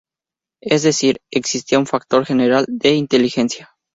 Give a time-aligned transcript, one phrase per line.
[0.63, 3.69] Es decir, existía un factor general de inteligencia.